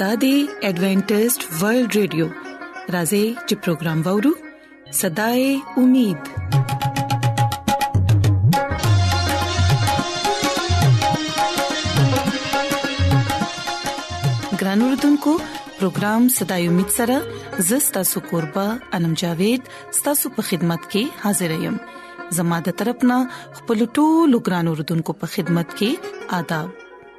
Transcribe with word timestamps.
دا 0.00 0.08
دی 0.22 0.30
ایڈونٹسٹ 0.68 1.44
ورلد 1.60 1.94
ریڈیو 1.96 2.24
راځي 2.94 3.20
چې 3.48 3.54
پروگرام 3.66 4.00
وورو 4.06 4.30
صداي 5.00 5.44
امید 5.82 6.30
ګران 14.62 14.82
اوردونکو 14.86 15.36
پروگرام 15.80 16.28
صداي 16.38 16.66
امید 16.72 16.94
سره 16.98 17.18
زستا 17.70 18.02
سو 18.14 18.20
قربه 18.30 18.64
انم 19.00 19.12
جاوید 19.24 19.68
ستاسو 20.00 20.34
په 20.38 20.48
خدمت 20.50 20.90
کې 20.94 21.22
حاضر 21.26 21.58
یم 21.66 21.76
زماده 22.40 22.76
ترپنه 22.84 23.20
خپل 23.60 23.86
ټولو 23.98 24.42
ګران 24.50 24.74
اوردونکو 24.74 25.16
په 25.24 25.36
خدمت 25.36 25.78
کې 25.78 26.34
آداب 26.40 26.82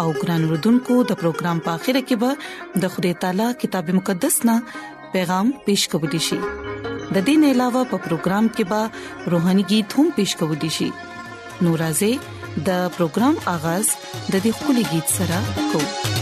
او 0.00 0.10
ګران 0.22 0.42
وردونکو 0.50 0.96
د 1.10 1.16
پروګرام 1.20 1.60
په 1.66 1.76
اخیره 1.78 2.02
کې 2.08 2.16
به 2.22 2.84
د 2.84 2.92
خوري 2.94 3.12
تعالی 3.24 3.48
کتاب 3.62 3.90
مقدس 3.98 4.36
نا 4.48 4.56
پیغام 5.14 5.52
پېښ 5.68 5.92
کوو 5.92 6.20
شي 6.28 6.40
د 6.40 7.14
دې 7.28 7.36
نه 7.44 7.52
علاوه 7.56 7.82
په 7.94 8.02
پروګرام 8.08 8.50
کې 8.56 8.64
به 8.72 8.80
روهاني 9.36 9.64
गीत 9.72 9.88
هم 10.00 10.06
پېښ 10.16 10.30
کوو 10.42 10.56
شي 10.80 10.88
نورازې 11.64 12.12
د 12.68 12.84
پروګرام 12.98 13.34
اغاز 13.56 13.86
د 14.20 14.34
دې 14.44 14.52
خولي 14.60 14.84
गीत 14.92 15.08
سره 15.16 15.36
کوو 15.70 16.15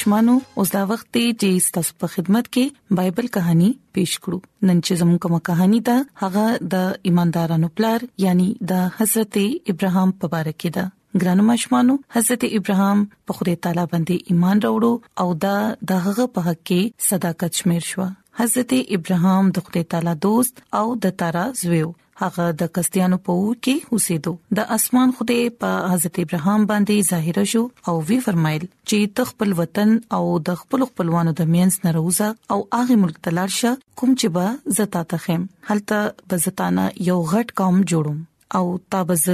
ماشمانو 0.00 0.34
اوس 0.60 0.70
دا 0.72 0.82
وخت 0.90 1.06
دی 1.14 1.22
چې 1.40 1.72
تاسو 1.76 1.94
په 2.02 2.08
خدمت 2.12 2.46
کې 2.56 2.94
بایبل 2.98 3.26
کہانی 3.36 3.66
پېښ 3.96 4.22
کړو 4.26 4.38
نن 4.68 4.78
چې 4.86 5.00
زموږ 5.00 5.18
کومه 5.24 5.40
کہانی 5.48 5.80
ده 5.88 5.96
هغه 6.20 6.44
د 6.74 7.10
ایماندارانو 7.10 7.70
پلار 7.80 8.06
یعنی 8.24 8.46
د 8.72 8.86
حضرت 9.00 9.38
ابراهام 9.42 10.14
په 10.22 10.30
اړه 10.38 10.58
کې 10.62 10.78
ده 10.78 11.24
ګرانو 11.24 11.46
ماشمانو 11.50 11.98
حضرت 12.16 12.46
ابراهام 12.50 13.04
په 13.30 13.38
خدای 13.40 13.56
تعالی 13.66 13.86
باندې 13.94 14.34
ایمان 14.34 14.64
راوړو 14.66 15.24
او 15.24 15.38
دا 15.46 15.54
د 15.92 16.04
هغه 16.08 16.28
په 16.38 16.48
حق 16.48 16.62
کې 16.62 17.08
صداقت 17.10 17.62
شمیر 17.62 17.88
شو 17.90 18.08
حضرت 18.42 18.76
ابراهام 18.82 19.52
د 19.58 19.66
خدای 19.68 19.88
تعالی 19.96 20.18
دوست 20.28 20.66
او 20.82 20.86
د 21.08 21.18
تارا 21.24 21.46
زویو 21.64 21.92
هغه 22.20 22.46
د 22.60 22.70
کستیانو 22.76 23.16
په 23.26 23.36
اور 23.42 23.58
کې 23.66 23.96
اوسېدو 23.96 24.32
د 24.58 24.70
اسمان 24.76 25.12
خدای 25.18 25.44
په 25.64 25.92
حضرت 25.92 26.18
ابراهام 26.22 26.64
باندې 26.72 27.08
ظاهر 27.10 27.50
شو 27.52 27.62
او 27.92 27.94
وی 28.10 28.18
فرمایل 28.26 28.64
چې 28.90 29.12
تخپل 29.20 29.54
وطن 29.60 29.94
او 30.18 30.22
د 30.50 30.58
خپل 30.62 30.86
خپلوانو 30.90 31.34
د 31.42 31.52
مینس 31.54 31.78
نروزه 31.86 32.28
او 32.56 32.58
هغه 32.78 32.98
ملک 33.04 33.20
تلارشه 33.28 33.72
کوم 34.02 34.12
چې 34.16 34.34
به 34.38 34.80
زتا 34.80 35.04
تخم 35.14 35.46
هلته 35.70 36.34
بزتانه 36.34 36.88
یو 37.10 37.18
غټ 37.34 37.56
قوم 37.62 37.80
جوړم 37.94 38.20
او 38.58 38.64
تابز 38.92 39.26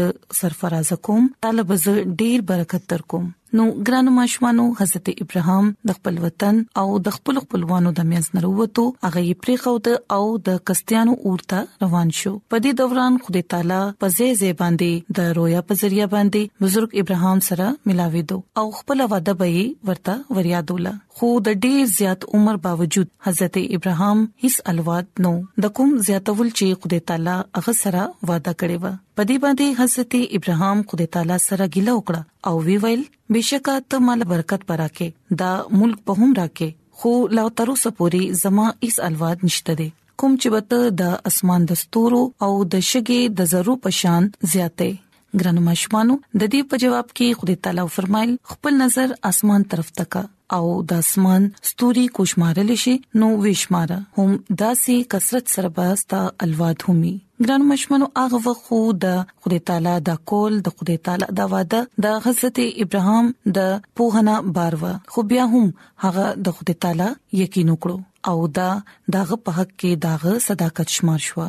سرفراز 0.42 0.88
کوم 1.08 1.28
طالبز 1.48 1.84
ډیر 2.22 2.42
برکت 2.52 2.82
تر 2.94 3.04
کوم 3.12 3.28
نو 3.54 3.64
ګرانو 3.86 4.10
ماشومانو 4.14 4.62
حضرت 4.78 5.08
ابراهام 5.12 5.66
د 5.90 5.96
خپل 5.98 6.16
وطن 6.22 6.56
او 6.80 6.84
د 7.08 7.14
خپل 7.16 7.38
خپلوانو 7.44 7.92
د 7.98 8.06
میاس 8.12 8.28
نروتو 8.36 8.84
هغه 9.04 9.20
یې 9.22 9.42
پریخوت 9.46 9.90
او 10.16 10.22
د 10.48 10.58
کستیانو 10.70 11.14
اورته 11.28 11.60
روان 11.84 12.10
شو 12.22 12.32
په 12.50 12.62
دې 12.64 12.72
دوران 12.80 13.18
خدای 13.28 13.44
تعالی 13.54 13.78
په 14.02 14.10
زې 14.16 14.40
زې 14.40 14.50
باندې 14.62 15.18
د 15.20 15.32
رویا 15.38 15.62
په 15.70 15.78
ذریعہ 15.84 16.08
باندې 16.16 16.50
بزرګ 16.64 16.98
ابراهام 17.04 17.44
سره 17.48 17.70
ملاوي 17.90 18.24
دو 18.34 18.40
او 18.62 18.66
خپل 18.82 19.04
وعده 19.06 19.36
به 19.42 19.50
یې 19.54 19.90
ورته 19.90 20.38
وریا 20.38 20.64
دوله 20.72 20.94
خو 21.18 21.32
د 21.48 21.58
ډېر 21.60 21.92
زیات 22.00 22.28
عمر 22.38 22.60
باوجود 22.68 23.12
حضرت 23.28 23.60
ابراهام 23.64 24.26
هیڅ 24.44 24.60
الواد 24.74 25.08
نو 25.28 25.34
د 25.66 25.74
کوم 25.80 25.96
زیاتول 26.10 26.52
چې 26.58 26.82
خدای 26.84 27.04
تعالی 27.12 27.36
هغه 27.60 27.76
سره 27.82 28.04
وعده 28.28 28.60
کړی 28.62 28.76
و 28.82 29.02
په 29.18 29.28
دې 29.32 29.44
باندې 29.46 29.82
حضرت 29.82 30.20
ابراهام 30.40 30.84
خدای 30.94 31.12
تعالی 31.18 31.38
سره 31.48 31.68
ګیله 31.70 32.00
وکړه 32.00 32.52
او 32.52 32.66
وی 32.66 32.76
ویل 32.86 33.06
بشکه 33.34 33.72
ته 33.92 33.98
مال 34.08 34.22
برکت 34.32 34.64
پراکې 34.66 35.38
دا 35.42 35.50
ملک 35.82 36.02
په 36.10 36.14
هم 36.18 36.34
راکې 36.38 36.68
خو 37.00 37.12
لا 37.38 37.44
تر 37.60 37.72
اوسه 37.72 37.90
پوری 38.00 38.20
زما 38.42 38.66
ایس 38.88 38.98
الواد 39.08 39.38
نشته 39.48 39.74
دي 39.80 39.86
کوم 40.22 40.36
چې 40.44 40.54
بته 40.56 40.92
د 41.00 41.16
اسمان 41.32 41.66
د 41.72 41.78
ستورو 41.80 42.20
او 42.46 42.52
د 42.76 42.86
شګې 42.90 43.36
د 43.40 43.48
زرو 43.54 43.74
پشان 43.88 44.28
زیاتې 44.52 45.40
ګرانو 45.42 45.64
مشمانو 45.70 46.16
د 46.22 46.40
دې 46.52 46.60
په 46.70 46.82
جواب 46.84 47.10
کې 47.16 47.40
خدای 47.42 47.58
تعالی 47.68 47.86
فرمایل 47.98 48.36
خپل 48.54 48.80
نظر 48.84 49.14
اسمان 49.32 49.66
طرف 49.74 49.90
تکا 50.00 50.24
او 50.60 50.64
د 50.94 51.02
اسمان 51.06 51.50
ستوري 51.72 52.06
کوشمارل 52.20 52.74
شي 52.86 52.96
نو 53.22 53.30
وشماره 53.46 54.00
هم 54.20 54.38
داسي 54.64 54.98
کثرت 55.16 55.54
سرباز 55.56 56.04
تا 56.14 56.26
الواد 56.48 56.86
همي 56.90 57.14
ګران 57.44 57.62
مشمنو 57.70 58.06
هغه 58.18 58.38
وخو 58.46 58.76
د 59.04 59.08
خدای 59.42 59.60
تعالی 59.68 59.96
د 60.08 60.14
کول 60.30 60.52
د 60.66 60.72
خدای 60.76 60.96
تعالی 61.08 61.26
د 61.38 61.50
واده 61.54 61.80
د 62.04 62.14
حضرت 62.26 62.56
ابراهام 62.84 63.26
د 63.58 63.74
پوهنه 64.00 64.34
بارو 64.60 64.92
خو 65.16 65.20
بیا 65.34 65.44
هم 65.56 65.66
هغه 66.06 66.24
د 66.48 66.58
خدای 66.60 66.76
تعالی 66.86 67.08
یقین 67.42 67.68
وکړو 67.74 67.96
او 68.30 68.36
دا 68.58 68.70
دغه 69.16 69.36
په 69.44 69.50
حق 69.60 69.70
کې 69.80 69.90
دغه 70.08 70.32
صداقت 70.48 70.88
شمار 70.98 71.20
شو 71.28 71.40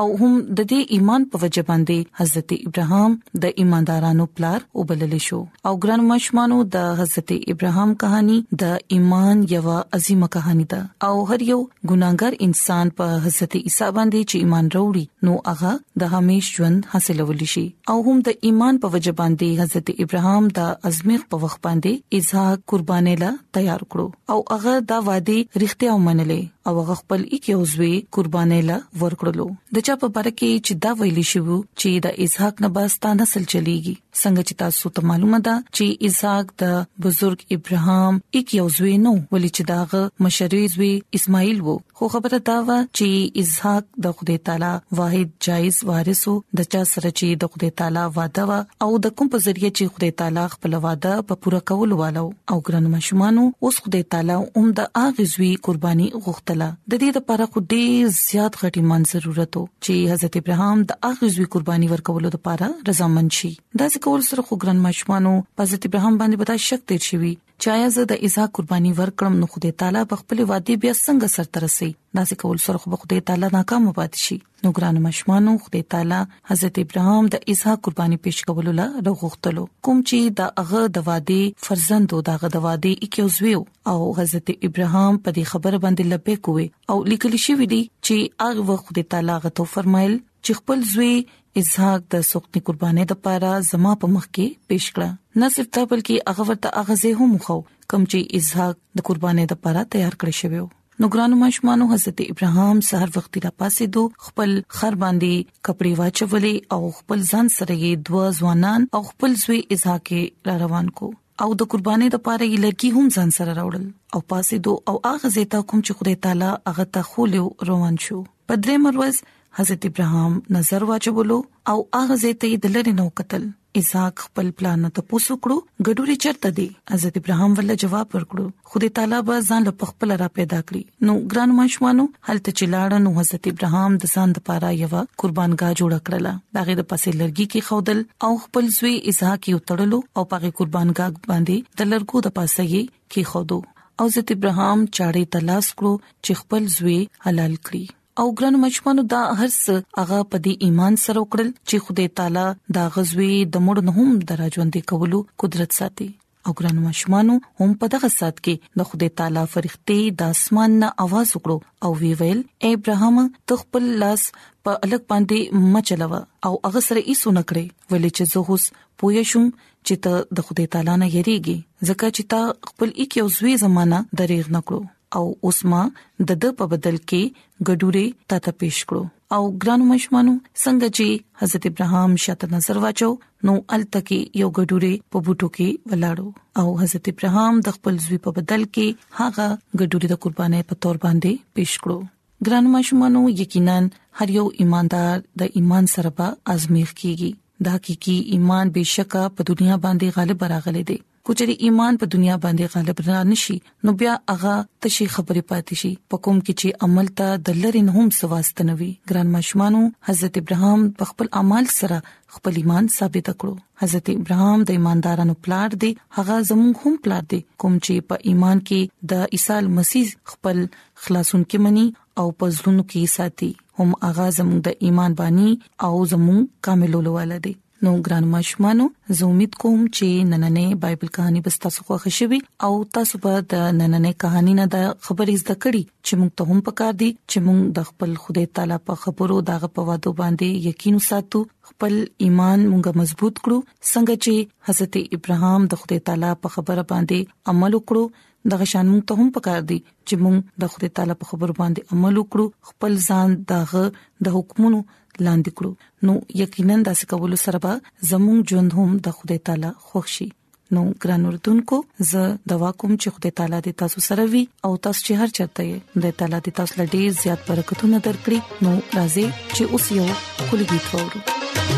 او 0.00 0.10
هم 0.18 0.34
د 0.58 0.64
دې 0.70 0.80
ایمان 0.96 1.22
په 1.30 1.38
وجه 1.42 1.62
باندې 1.68 2.10
حضرت 2.18 2.52
ابراهام 2.66 3.14
د 3.44 3.58
ایماندارانو 3.62 4.26
پلار 4.40 4.60
وبلل 4.80 5.14
شو 5.24 5.38
او 5.70 5.72
ګران 5.84 6.04
مشمانو 6.10 6.58
د 6.74 6.84
حضرت 7.00 7.32
ابراهام 7.54 7.94
کہانی 8.02 8.36
د 8.62 8.76
ایمان 8.96 9.40
یو 9.54 9.62
عظیمه 9.98 10.28
کہانی 10.36 10.66
ده 10.74 11.08
او 11.08 11.16
هر 11.30 11.38
یو 11.48 11.56
ګناګر 11.62 12.38
انسان 12.48 12.92
په 13.00 13.16
حضرت 13.24 13.56
عیسی 13.62 13.90
باندې 13.96 14.28
چې 14.28 14.44
ایمان 14.44 14.68
وروړي 14.72 15.26
نو 15.28 15.34
هغه 15.48 15.74
د 16.04 16.12
همیش 16.14 16.50
ژوند 16.58 16.86
حاصلول 16.94 17.42
شي 17.54 17.64
او 17.94 17.98
هم 18.10 18.16
د 18.30 18.46
ایمان 18.50 18.78
په 18.86 18.92
وجه 18.96 19.14
باندې 19.22 19.64
حضرت 19.64 19.92
ابراهام 20.06 20.48
د 20.60 20.86
ازمیخ 20.92 21.26
په 21.32 21.42
وخت 21.46 21.62
باندې 21.68 22.20
ایزها 22.20 22.62
قربانې 22.74 23.24
لا 23.24 23.32
تیار 23.58 23.84
کړو 23.88 24.36
او 24.36 24.46
هغه 24.54 24.78
دا 24.94 25.00
وادي 25.10 25.40
رښتیا 25.42 25.98
ومنلې 25.98 26.40
او 26.68 26.72
هغه 26.80 26.94
خپل 27.02 27.20
یک 27.36 27.46
عضوي 27.58 27.92
قربانې 28.16 28.60
لا 28.70 28.76
ورکړلو 29.02 29.46
د 29.76 29.86
چا 29.86 29.94
په 30.02 30.08
باره 30.16 30.32
کې 30.38 30.50
چې 30.66 30.72
دا 30.84 30.90
ویلی 31.00 31.24
شو 31.32 31.46
چې 31.80 31.88
د 32.06 32.18
اسحاق 32.24 32.54
نه 32.64 32.68
باستا 32.76 33.08
نسل 33.20 33.44
چلیږي 33.52 33.94
څنګه 34.22 34.42
چې 34.48 34.54
تاسو 34.62 34.90
ته 34.98 35.08
معلومه 35.10 35.38
ده 35.48 35.56
چې 35.70 36.10
اسحاق 36.10 36.52
د 36.62 37.04
بزرګ 37.06 37.44
ابراهام 37.58 38.20
یک 38.38 38.54
یو 38.58 38.66
زوی 38.78 38.94
نو 39.06 39.12
ولې 39.16 39.58
چې 39.58 39.68
داغه 39.72 40.00
مشري 40.26 40.62
زوی 40.74 40.90
اسماعیل 41.20 41.60
وو 41.68 41.76
خو 42.00 42.08
خبره 42.14 42.40
دا 42.48 42.56
و 42.66 42.68
چې 42.72 43.44
اسحاق 43.44 43.86
د 44.06 44.14
خدای 44.20 44.38
تعالی 44.50 44.72
واحد 45.00 45.30
جایز 45.48 45.80
وارث 45.90 46.22
وو 46.30 46.36
د 46.60 46.68
چا 46.76 46.82
سره 46.90 47.12
چې 47.20 47.40
د 47.44 47.52
خدای 47.54 47.72
تعالی 47.82 48.04
وعده 48.18 48.44
وا 48.52 48.58
او 48.86 48.90
د 49.06 49.14
کوم 49.20 49.32
په 49.34 49.44
ذریعه 49.46 49.72
چې 49.78 49.96
خدای 49.96 50.14
تعالی 50.22 50.44
خپل 50.56 50.78
وعده 50.86 51.14
په 51.32 51.40
پوره 51.46 51.62
کول 51.72 51.96
والو 52.02 52.24
او 52.52 52.58
ګران 52.68 52.90
مشمانو 52.96 53.46
اوس 53.68 53.80
خدای 53.86 54.06
تعالی 54.16 54.38
اوم 54.42 54.70
د 54.82 54.92
اغه 55.04 55.28
زوی 55.36 55.50
قرباني 55.68 56.08
غوښتله 56.12 56.70
د 56.92 57.04
دې 57.04 57.22
لپاره 57.22 57.50
خو 57.54 57.64
ډیر 57.76 58.14
زیات 58.20 58.60
غټي 58.64 58.88
مان 58.92 59.08
ضرورت 59.14 59.60
وو 59.60 59.66
چې 59.66 60.14
حضرت 60.14 60.40
ابراهام 60.42 60.86
د 60.92 61.00
اغه 61.12 61.32
زوی 61.38 61.48
قرباني 61.56 61.90
ورکولو 61.94 62.34
لپاره 62.38 62.70
رضامند 62.92 63.38
شي 63.40 63.52
دا 63.56 63.88
ځکه 63.94 64.07
کول 64.08 64.22
سره 64.28 64.42
خو 64.48 64.56
ګران 64.60 64.78
مشمانو 64.84 65.32
حضرت 65.60 65.86
ابراهيم 65.86 66.14
باندې 66.20 66.50
به 66.50 66.62
شک 66.66 66.84
تیر 66.92 67.02
شي 67.06 67.32
چایا 67.64 67.88
زه 67.96 68.02
د 68.12 68.20
ایزا 68.26 68.44
قرباني 68.58 68.92
ورکړم 69.00 69.34
نو 69.40 69.48
خدای 69.56 69.72
تعالی 69.82 70.04
په 70.12 70.20
خپل 70.20 70.38
وادي 70.50 70.76
بیا 70.84 70.92
څنګه 70.92 71.28
سر 71.32 71.48
ترسي 71.56 71.88
داسې 71.90 72.42
کول 72.42 72.60
سره 72.66 72.80
خو 72.84 72.98
خدای 73.02 73.24
تعالی 73.30 73.50
ناکام 73.56 73.88
پات 73.98 74.16
شي 74.20 74.36
نو 74.66 74.72
ګران 74.78 75.00
مشمانو 75.08 75.54
خدای 75.64 75.82
تعالی 75.94 76.20
حضرت 76.52 76.80
ابراهيم 76.84 77.28
د 77.34 77.42
ایزا 77.54 77.74
قرباني 77.88 78.18
پېښ 78.26 78.52
کول 78.52 78.70
له 78.80 78.86
رغختلو 79.10 79.64
کوم 79.88 80.00
چې 80.04 80.36
د 80.40 80.64
هغه 80.64 80.86
د 80.98 81.06
وادي 81.10 81.40
فرزندو 81.68 82.22
د 82.30 82.38
هغه 82.38 82.52
د 82.56 82.64
وادي 82.68 82.94
اکیوزویو 83.08 83.62
او 83.94 83.98
حضرت 84.20 84.54
ابراهيم 84.54 85.20
په 85.28 85.36
دې 85.36 85.52
خبر 85.52 85.76
باندې 85.84 86.14
لبیک 86.14 86.50
وي 86.56 86.66
او 86.94 86.98
لیکل 87.14 87.38
شوی 87.48 87.70
دی 87.74 87.82
چې 87.90 88.58
هغه 88.62 88.78
خدای 88.88 89.06
تعالی 89.16 89.38
غته 89.46 89.68
فرمایل 89.76 90.18
چې 90.44 90.52
خپل 90.60 90.78
زوی 90.94 91.14
اسحاق 91.60 92.00
د 92.14 92.24
سختي 92.30 92.60
قرباني 92.70 93.04
د 93.12 93.20
پاره 93.26 93.52
زما 93.70 93.92
په 94.02 94.06
مخ 94.14 94.24
کې 94.28 94.72
پیښ 94.72 94.84
کړه 94.96 95.08
نه 95.42 95.48
صرف 95.58 95.68
دا 95.76 95.82
بلکې 95.92 96.32
هغه 96.32 96.44
ورته 96.48 96.80
هغه 96.80 96.98
زه 97.02 97.14
هم 97.20 97.32
خو 97.46 97.56
کم 97.92 98.02
چې 98.08 98.42
اسحاق 98.42 98.74
د 98.98 99.06
قرباني 99.10 99.46
د 99.52 99.60
پاره 99.66 99.84
تیار 99.94 100.14
کړی 100.24 100.40
شوی 100.40 100.60
نو 101.02 101.08
ګرانو 101.14 101.36
مشمانو 101.40 101.86
حضرت 101.92 102.20
ابراهام 102.22 102.78
سحر 102.90 103.10
وخت 103.16 103.36
را 103.44 103.50
پاسې 103.62 103.92
دو 103.96 104.02
خپل 104.28 104.54
خر 104.78 104.96
باندې 105.02 105.62
کپړې 105.68 105.98
واچولې 106.00 106.76
او 106.76 106.80
خپل 106.98 107.20
ځان 107.32 107.50
سره 107.56 107.74
یې 107.76 108.04
دوا 108.08 108.24
ځوانان 108.38 108.86
او 108.98 109.02
خپل 109.10 109.36
زوی 109.42 109.60
اسحاق 109.76 110.12
را 110.50 110.56
روان 110.64 110.90
کو 111.00 111.10
او 111.46 111.48
د 111.62 111.70
قرباني 111.74 112.08
د 112.14 112.22
پاره 112.28 112.48
یې 112.48 112.64
لکی 112.66 112.90
هم 112.98 113.10
ځان 113.16 113.34
سره 113.38 113.50
راوړل 113.60 113.86
او 114.14 114.24
پاسې 114.34 114.66
دو 114.66 114.72
او 114.92 114.96
هغه 115.08 115.32
زه 115.36 115.52
تا 115.56 115.60
کوم 115.70 115.86
چې 115.86 116.00
خدای 116.00 116.20
تعالی 116.28 116.50
هغه 116.70 116.88
ته 116.96 117.10
خو 117.12 117.28
له 117.34 117.70
روان 117.72 118.02
شو 118.06 118.20
پدری 118.48 118.76
مروز 118.86 119.22
حضرت 119.58 119.84
ابراهام 119.86 120.34
نظر 120.56 120.82
واچولو 120.88 121.36
او 121.70 121.76
هغه 122.00 122.16
زیته 122.24 122.50
د 122.66 122.74
لری 122.74 122.90
نو 122.98 123.06
قتل 123.20 123.46
اسحاق 123.80 124.22
خپل 124.26 124.50
پلان 124.60 124.84
ته 124.98 125.02
پوسو 125.12 125.36
کړو 125.44 125.56
ګډوري 125.86 126.16
چرته 126.24 126.52
دی 126.58 126.66
حضرت 126.92 127.18
ابراهام 127.20 127.56
ول 127.60 127.72
جواب 127.84 128.14
ورکړو 128.16 128.44
خدای 128.74 128.90
تعالی 128.98 129.18
به 129.30 129.40
ځان 129.48 129.66
له 129.70 129.88
خپل 129.90 130.14
را 130.22 130.28
پیدا 130.40 130.60
کړی 130.68 130.82
نو 131.10 131.16
ګران 131.34 131.56
مشمانو 131.58 132.06
هلته 132.28 132.56
چلاړه 132.60 133.02
نو 133.08 133.12
حضرت 133.18 133.50
ابراهام 133.52 133.98
د 134.06 134.12
ځان 134.14 134.36
لپاره 134.38 134.70
یو 134.76 134.92
قربانګاه 134.92 135.72
جوړ 135.80 136.00
کړل 136.06 136.30
داغه 136.58 136.78
د 136.80 136.88
پسې 136.92 137.20
لرګي 137.20 137.46
کې 137.50 137.68
خودل 137.68 138.04
او 138.28 138.32
خپل 138.46 138.72
زوی 138.80 138.94
اسحاق 139.14 139.52
یو 139.56 139.62
تړلو 139.72 139.98
او 140.16 140.26
پاغه 140.34 140.52
قربانګاه 140.62 141.28
باندې 141.28 141.78
د 141.82 141.92
لرګو 141.92 142.24
د 142.30 142.38
پاسه 142.40 142.62
یې 142.64 142.82
کې 143.12 143.30
خودو 143.34 143.60
او 144.00 144.04
حضرت 144.08 144.34
ابراهام 144.40 144.88
چاړې 144.96 145.38
تلاش 145.38 145.66
کړو 145.78 145.94
چې 146.24 146.32
خپل 146.44 146.74
زوی 146.80 146.98
حلال 147.28 147.54
کړي 147.66 147.84
او 148.20 148.30
ګران 148.38 148.54
مچمنو 148.60 149.02
دا 149.10 149.18
هرڅ 149.40 149.56
هغه 149.98 150.16
په 150.30 150.38
دې 150.44 150.54
ایمان 150.68 150.94
سره 151.02 151.20
وکړل 151.24 151.50
چې 151.68 151.82
خدای 151.88 152.06
تعالی 152.20 152.46
دا 152.78 152.86
غزوی 152.96 153.28
د 153.56 153.62
مړ 153.66 153.76
نه 153.88 153.92
هم 153.98 154.14
دراجوندې 154.30 154.80
کولو 154.92 155.18
قدرت 155.42 155.76
ساتي 155.80 156.06
او 156.46 156.54
ګران 156.62 156.80
مشمانو 156.86 157.36
هم 157.62 157.68
په 157.84 157.90
دغه 157.94 158.10
سات 158.16 158.40
کې 158.44 158.78
د 158.82 158.88
خدای 158.90 159.10
تعالی 159.22 159.44
فرښتې 159.54 160.00
د 160.24 160.34
اسمان 160.38 160.74
نه 160.82 160.88
आवाज 161.06 161.28
وکړو 161.38 161.56
او 161.86 161.90
وی 162.02 162.12
ویل 162.24 162.42
ابراهام 162.72 163.20
تخپل 163.52 163.86
لاس 164.02 164.26
په 164.64 164.76
الګ 164.88 165.14
باندې 165.14 165.64
مچلو 165.78 166.12
او 166.46 166.52
هغه 166.66 166.84
سره 166.88 167.00
یې 167.06 167.22
سونه 167.22 167.42
کړې 167.48 167.90
ولې 167.90 168.10
چې 168.20 168.34
زه 168.34 168.46
اوس 168.52 168.66
پوه 169.02 169.26
شوم 169.32 169.46
چې 169.62 170.04
ته 170.06 170.40
د 170.40 170.48
خدای 170.50 170.68
تعالی 170.76 170.92
نه 171.04 171.08
یریږي 171.14 171.88
ځکه 171.88 172.06
چې 172.18 172.30
تا 172.36 172.42
خپل 172.72 172.96
یک 173.04 173.20
یو 173.24 173.28
زوی 173.40 173.56
زمانہ 173.66 174.06
دریغ 174.22 174.54
نکړو 174.60 174.84
او 175.16 175.22
اوس 175.46 175.58
ما 175.72 175.82
د 176.28 176.30
د 176.42 176.58
په 176.58 176.66
بدل 176.72 176.96
کې 177.08 177.46
ګډوره 177.68 178.04
تاته 178.32 178.52
پیښ 178.62 178.80
کړو 178.90 179.02
او 179.36 179.40
ګرانو 179.62 179.84
مشمانو 179.92 180.34
څنګه 180.62 180.88
چې 180.96 181.06
حضرت 181.42 181.62
ابراهام 181.70 182.10
شاته 182.26 182.46
نظر 182.56 182.76
واچو 182.84 183.10
نو 183.48 183.54
التکی 183.76 184.20
یو 184.42 184.48
ګډوره 184.58 184.92
په 185.14 185.18
بوټو 185.24 185.48
کې 185.56 185.68
ولاړو 185.90 186.28
او 186.62 186.66
حضرت 186.84 187.04
ابراهام 187.12 187.52
د 187.66 187.76
خپل 187.78 187.94
ځوی 188.04 188.18
په 188.28 188.36
بدل 188.38 188.62
کې 188.74 188.86
هغه 189.18 189.48
ګډوره 189.78 190.06
د 190.14 190.22
قربانې 190.22 190.60
په 190.70 190.74
تور 190.86 190.96
باندې 191.04 191.32
پیښ 191.58 191.70
کړو 191.82 191.98
ګران 192.46 192.64
ماشومانو 192.76 193.20
یقینا 193.42 193.76
هر 194.18 194.28
یو 194.38 194.46
ایماندار 194.64 195.14
د 195.40 195.56
ایمان 195.60 195.84
سره 195.94 196.10
په 196.18 196.26
ازمیخ 196.54 196.90
کیږي 197.00 197.30
دا 197.66 197.70
حقيقي 197.76 198.16
ایمان 198.34 198.66
بشکه 198.74 199.22
په 199.38 199.46
دنیا 199.48 199.76
باندې 199.84 200.08
غالب 200.16 200.40
راغلي 200.52 200.82
دي 200.90 200.98
کچري 201.28 201.54
ایمان 201.66 201.96
په 202.02 202.06
دنیا 202.12 202.34
باندې 202.42 202.74
غالب 202.74 203.00
نه 203.06 203.16
نشي 203.30 203.54
نو 203.86 203.92
بیا 204.02 204.12
هغه 204.32 204.52
تشي 204.84 205.06
خبره 205.16 205.42
پاتې 205.48 205.80
شي 205.80 205.90
په 206.12 206.20
کوم 206.26 206.38
کې 206.46 206.60
چې 206.60 206.86
عمل 206.86 207.10
ته 207.18 207.34
د 207.48 207.58
لرین 207.64 207.90
هم 207.96 208.04
سواستنوي 208.18 208.88
ګران 209.12 209.28
مشمانو 209.34 209.82
حضرت 210.08 210.38
ابراهام 210.42 210.86
په 211.02 211.08
خپل 211.10 211.30
اعمال 211.42 211.68
سره 211.74 211.98
خپل 212.38 212.56
ایمان 212.62 212.88
ثابت 212.96 213.28
کړو 213.44 213.84
حضرت 213.84 214.10
ابراهام 214.14 214.64
د 214.72 214.74
ایماندارانو 214.80 215.36
پلار 215.48 215.76
دی 215.84 215.92
هغه 216.20 216.38
زموږ 216.54 216.82
هم 216.86 216.96
پلار 217.08 217.28
دی 217.36 217.42
کوم 217.64 217.76
چې 217.84 218.08
په 218.12 218.20
ایمان 218.32 218.64
کې 218.72 219.14
د 219.14 219.38
عیسی 219.38 219.60
مسیح 219.82 220.16
خپل 220.34 220.64
خلاصون 221.04 221.46
کې 221.46 221.66
مني 221.68 221.86
او 222.22 222.28
پزلون 222.44 222.82
کې 222.82 223.16
ساتي 223.20 223.52
هم 223.82 223.94
هغه 224.10 224.32
زموږ 224.42 224.66
د 224.70 224.84
ایمان 224.88 225.20
بانی 225.24 225.52
او 225.90 225.94
زموږ 226.02 226.52
کاملولو 226.70 227.18
ولدي 227.22 227.58
نو 227.86 227.90
ګران 228.06 228.24
مشمانو 228.30 228.86
زه 229.18 229.26
امید 229.26 229.52
کوم 229.64 229.82
چې 229.96 230.06
نننې 230.30 230.78
بایبل 230.84 231.10
کہانی 231.18 231.42
به 231.46 231.60
تاسو 231.66 231.84
خوښ 231.88 232.14
شي 232.16 232.38
او 232.68 232.70
تاسو 232.96 233.20
به 233.26 233.42
د 233.52 233.64
نننې 233.76 234.18
کہانی 234.24 234.54
نه 234.60 234.64
د 234.74 234.78
خبرې 235.08 235.42
زده 235.42 235.56
کړې 235.64 235.82
چې 236.06 236.12
موږ 236.20 236.30
ته 236.40 236.48
هم 236.50 236.64
پکار 236.68 236.96
دي 237.02 237.10
چې 237.30 237.38
موږ 237.46 237.60
د 237.78 237.88
خپل 237.90 238.16
خدای 238.24 238.46
تعالی 238.58 238.78
په 238.90 239.00
خبرو 239.04 239.36
دغه 239.52 239.70
په 239.76 239.90
وادو 239.90 240.14
باندې 240.22 240.68
یقین 240.72 240.98
ساتو 241.10 241.44
خپل 241.72 241.96
ایمان 242.26 242.66
موږ 242.72 243.00
مضبوط 243.02 243.34
کړو 243.44 243.58
څنګه 243.90 244.26
چې 244.26 244.54
حضرت 244.70 245.20
ابراهام 245.20 245.70
د 245.74 245.82
خدای 245.84 246.04
تعالی 246.10 246.32
په 246.46 246.54
خبره 246.56 246.86
باندې 246.92 247.54
عمل 247.54 247.80
وکړو 247.80 248.06
دغه 248.52 248.64
شان 248.72 248.86
موږ 248.92 249.02
ته 249.10 249.20
هم 249.20 249.28
پکار 249.36 249.60
دی 249.72 249.76
چې 250.08 250.14
موږ 250.22 250.36
د 250.64 250.72
خدای 250.74 250.90
تعالی 250.98 251.14
په 251.22 251.26
خبر 251.30 251.50
باندې 251.60 251.88
عمل 251.96 252.14
وکړو 252.20 252.46
خپل 252.72 252.92
ځان 253.12 253.30
دغه 253.52 253.84
د 254.28 254.36
حکمونو 254.38 254.80
لاندې 255.26 255.50
کړو 255.60 255.72
نو 256.10 256.16
یقینا 256.42 256.76
داسې 256.86 257.04
کول 257.14 257.32
سره 257.44 257.58
به 257.64 257.72
زموږ 258.10 258.38
ژوند 258.52 258.70
هم 258.80 258.90
د 259.08 259.16
خدای 259.22 259.38
تعالی 259.50 259.70
خوشي 259.88 260.28
نو 260.76 260.82
ګران 261.02 261.22
اردوونکو 261.28 261.76
زه 262.12 262.22
دوا 262.54 262.70
کوم 262.80 262.92
چې 263.02 263.08
خدای 263.18 263.32
تعالی 263.42 263.58
دې 263.66 263.72
تاسو 263.84 264.04
سره 264.08 264.28
وي 264.36 264.42
او 264.68 264.72
تاسو 264.84 265.00
چې 265.06 265.12
هر 265.24 265.34
چاته 265.38 265.62
یې 265.70 266.04
د 266.06 266.16
تعالی 266.22 266.38
دې 266.44 266.56
تاسو 266.58 266.74
لډې 266.82 267.22
زیات 267.22 267.40
برکتونه 267.50 268.04
درکړي 268.06 268.64
نو 268.64 268.72
راځي 268.96 269.26
چې 269.58 269.76
اوس 269.76 269.92
یو 269.98 270.08
خولي 270.48 270.66
गीत 270.72 270.86
وورو 270.94 271.77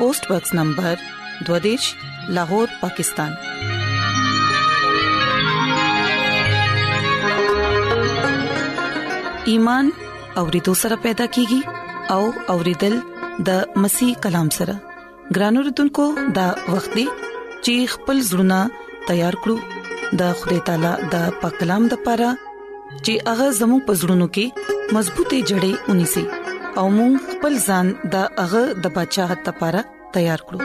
پوسټ 0.00 0.24
ورکس 0.30 0.52
نمبر 0.54 0.94
12 1.46 1.88
لاهور 2.36 2.68
پاکستان 2.82 3.32
ایمان 9.54 9.90
اورېدو 10.42 10.74
سره 10.84 10.96
پیدا 11.06 11.26
کیږي 11.36 11.60
او 12.16 12.22
اورېدل 12.54 12.96
د 13.50 13.78
مسیح 13.84 14.14
کلام 14.28 14.48
سره 14.58 14.78
ګرانو 15.36 15.66
رتونکو 15.68 16.08
د 16.40 16.66
وختي 16.76 17.06
چیخ 17.64 17.98
پل 18.08 18.24
زړونه 18.32 18.60
تیار 19.12 19.40
کړو 19.46 19.58
د 20.24 20.36
خدای 20.42 20.64
تعالی 20.70 20.96
د 21.16 21.40
پاک 21.44 21.60
کلام 21.62 21.90
د 21.94 22.02
پاره 22.10 22.32
چې 22.42 23.32
هغه 23.32 23.50
زمو 23.62 23.78
پزړونو 23.86 24.34
کې 24.38 24.94
مضبوطې 24.98 25.48
جړې 25.54 25.90
ونی 25.92 26.08
سي 26.16 26.24
او 26.78 26.86
موږ 26.96 27.12
خپل 27.30 27.52
ځان 27.66 27.86
د 28.14 28.16
هغه 28.42 28.62
د 28.86 28.88
بچاغت 28.96 29.40
لپاره 29.50 29.80
تیار 30.16 30.40
کړو 30.50 30.60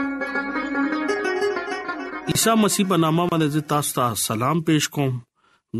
عیسی 2.33 2.53
مسیح 2.63 2.83
په 2.91 2.97
نامه 3.03 3.23
باندې 3.31 3.69
تاسو 3.73 3.91
ته 3.99 4.05
سلام 4.23 4.57
پېښ 4.69 4.83
کوم 4.97 5.13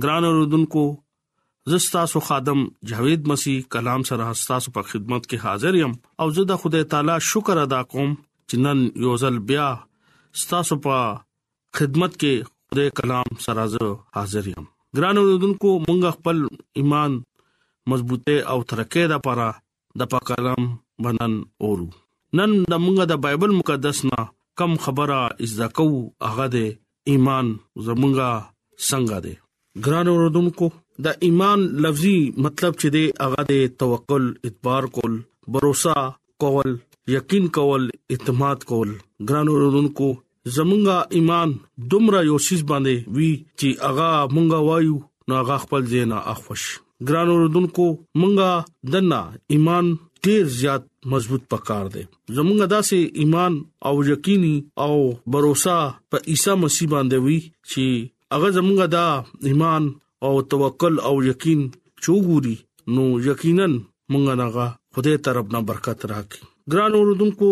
ګران 0.05 0.23
اوردونکو 0.29 0.83
زستا 1.73 2.03
سو 2.13 2.19
خادم 2.29 2.59
جاوید 2.93 3.21
مسیح 3.33 3.57
کلام 3.77 4.01
سره 4.11 4.23
تاسو 4.51 4.67
په 4.77 4.81
خدمت 4.93 5.23
کې 5.27 5.37
حاضر 5.47 5.73
یم 5.81 5.93
او 6.25 6.29
زه 6.37 6.43
د 6.51 6.53
خدای 6.63 6.85
تعالی 6.95 7.15
شکر 7.31 7.55
ادا 7.65 7.81
کوم 7.93 8.09
چې 8.17 8.55
نن 8.65 8.79
یو 9.05 9.13
ځل 9.25 9.35
بیا 9.51 9.67
تاسو 10.55 10.73
په 10.87 10.97
خدمت 11.81 12.17
کې 12.23 12.49
خدای 12.51 12.95
کلام 13.01 13.37
سره 13.47 13.65
زه 13.75 13.91
حاضر 14.19 14.43
یم 14.55 14.65
ګران 14.99 15.15
اوردونکو 15.23 15.69
مونږ 15.87 16.01
خپل 16.19 16.37
ایمان 16.81 17.11
مضبوطه 17.93 18.35
او 18.55 18.59
ترقه 18.73 19.03
ده 19.09 19.15
لپاره 19.15 19.47
د 19.99 20.07
پاک 20.11 20.23
کلام 20.27 20.63
بنن 21.03 21.33
اورو 21.65 21.87
نن 22.37 22.51
د 22.71 22.79
موږ 22.83 22.95
د 23.11 23.19
بایبل 23.25 23.51
مقدس 23.59 23.97
نه 24.09 24.19
کم 24.61 24.71
خبره 24.85 25.19
ازدا 25.47 25.67
کو 25.77 25.85
هغه 26.29 26.45
د 26.55 26.65
ایمان 27.13 27.47
زمونږه 27.85 28.31
څنګه 28.89 29.17
ده 29.23 29.33
ګران 29.87 30.07
اوردونکو 30.13 30.67
د 31.07 31.25
ایمان 31.29 31.59
لفظي 31.87 32.17
مطلب 32.47 32.73
چې 32.81 32.87
دی 32.95 33.05
هغه 33.23 33.41
د 33.53 33.73
توکل 33.85 34.23
اعتبار 34.49 34.83
کول 34.99 35.13
باور 35.57 35.99
کول 36.45 36.69
یقین 37.15 37.45
کول 37.59 37.83
اعتماد 38.15 38.59
کول 38.73 38.89
ګران 39.31 39.45
اوردونکو 39.57 40.07
زمونږه 40.55 40.97
ایمان 41.19 41.49
دومره 41.95 42.19
یو 42.31 42.37
شیز 42.47 42.61
باندې 42.73 42.95
وی 43.19 43.31
چې 43.59 43.69
هغه 43.85 44.09
مونږه 44.37 44.59
وایو 44.69 44.95
نو 45.27 45.33
هغه 45.43 45.55
خپل 45.65 45.81
ځینا 45.93 46.17
اخوش 46.33 46.63
ګران 47.07 47.27
اوردونکو 47.33 47.85
مونږه 48.19 48.51
دنا 48.91 49.21
ایمان 49.53 49.85
ډیر 50.23 50.43
زیات 50.59 50.83
مضبوط 51.11 51.43
پکار 51.53 51.85
دی 51.93 52.03
زمونږه 52.35 52.67
داسې 52.75 52.97
ایمان 53.21 53.53
او 53.87 53.95
یقیني 54.11 54.55
او 54.85 54.95
باور 55.31 55.45
په 56.11 56.17
عیسی 56.31 56.53
مسیح 56.63 56.87
باندې 56.93 57.17
وی 57.25 57.37
چې 57.71 57.85
هغه 58.33 58.47
زمونږه 58.57 58.87
دا 58.95 59.07
ایمان 59.51 59.83
او 60.25 60.33
توکل 60.53 60.93
او 61.09 61.15
یقین 61.31 61.61
چوغوري 62.03 62.55
نو 62.95 63.03
یقینا 63.29 63.67
مونږه 64.11 64.33
ناغه 64.41 64.67
خدای 64.95 65.17
طرف 65.27 65.45
نه 65.57 65.65
برکت 65.69 65.99
راکړي 66.11 66.43
ګران 66.71 66.91
اوردونکو 66.99 67.49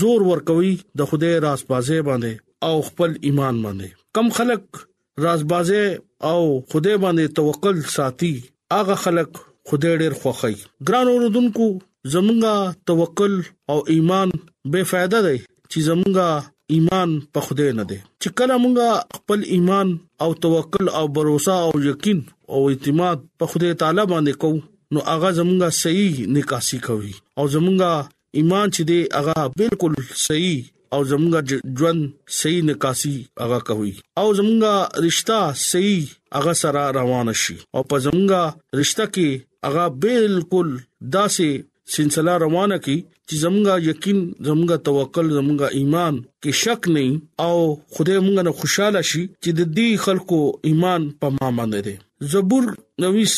زور 0.00 0.26
ورکوي 0.30 0.74
د 1.02 1.10
خوده 1.12 1.32
راسپازه 1.46 2.02
باندې 2.10 2.70
او 2.70 2.82
خپل 2.90 3.16
ایمان 3.30 3.62
باندې 3.66 3.98
کم 4.18 4.32
خلک 4.40 4.84
رازبازه 5.26 6.32
او 6.32 6.40
خوده 6.48 7.02
باندې 7.06 7.36
توکل 7.42 7.84
ساتي 7.98 8.34
اغه 8.80 8.98
خلک 9.04 9.30
خوده 9.38 9.92
ډېر 10.00 10.24
خوخی 10.24 10.56
ګران 10.90 11.12
اوردونکو 11.14 11.70
زمونږه 12.14 12.54
توکل 12.86 13.32
او 13.70 13.78
ایمان 13.94 14.28
بے 14.72 14.82
فایده 14.90 15.20
دی 15.26 15.36
چې 15.72 15.78
زمونږه 15.88 16.28
ایمان 16.74 17.10
په 17.32 17.40
خوده 17.46 17.68
نه 17.78 17.84
دی 17.90 17.98
چې 18.22 18.28
کله 18.38 18.54
مونږه 18.64 18.88
خپل 19.18 19.40
ایمان 19.54 19.88
او 20.22 20.30
توکل 20.44 20.86
او 20.98 21.04
باور 21.14 21.26
او 21.72 21.78
یقین 21.90 22.18
او 22.52 22.60
اعتماد 22.70 23.18
په 23.38 23.44
خوده 23.50 23.68
تعالی 23.82 24.04
باندې 24.12 24.34
کوو 24.40 24.62
نو 24.92 24.98
هغه 25.10 25.28
زمونږه 25.38 25.68
صحیح 25.82 26.14
نکاسي 26.36 26.78
کوي 26.88 27.14
او 27.38 27.44
زمونږه 27.54 27.92
ایمان 28.40 28.68
چې 28.76 28.82
دی 28.90 29.00
هغه 29.16 29.36
بالکل 29.62 29.94
صحیح 30.26 30.60
او 30.94 31.00
زمونږه 31.10 31.56
ژوند 31.78 32.02
صحیح 32.38 32.62
نکاسي 32.70 33.16
هغه 33.42 33.58
کوي 33.70 33.94
او 34.22 34.28
زمونږه 34.38 34.74
رشتہ 35.06 35.38
صحیح 35.70 36.02
هغه 36.36 36.52
سره 36.62 36.82
روان 36.98 37.28
شي 37.42 37.56
او 37.74 37.80
په 37.90 37.96
زمونږه 38.06 38.40
رشتہ 38.80 39.04
کې 39.14 39.28
هغه 39.66 39.84
بالکل 40.06 40.68
داسې 41.16 41.50
سلسله 41.96 42.32
روانه 42.44 42.76
کی 42.86 42.96
چې 43.28 43.34
زمونږه 43.42 43.74
یقین 43.90 44.18
زمونږه 44.48 44.76
توکل 44.88 45.26
زمونږه 45.36 45.68
ایمان 45.80 46.14
کې 46.42 46.50
شک 46.64 46.82
نه 46.96 47.04
او 47.46 47.54
خدای 47.98 48.18
مونږ 48.24 48.36
نه 48.48 48.52
خوشاله 48.62 49.00
شي 49.10 49.22
چې 49.42 49.50
د 49.60 49.72
دې 49.78 49.88
خلکو 50.04 50.40
ایمان 50.70 51.00
په 51.22 51.26
ما 51.38 51.48
باندې 51.58 51.80
دی 51.86 51.96
زبور 52.34 52.64
نویس 53.04 53.34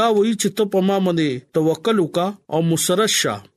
دا 0.00 0.06
وایي 0.16 0.34
چې 0.40 0.48
ته 0.58 0.64
په 0.74 0.78
ما 0.88 0.96
باندې 1.06 1.28
توکل 1.60 1.96
وکا 2.04 2.26
او 2.56 2.64
مسرش 2.72 3.16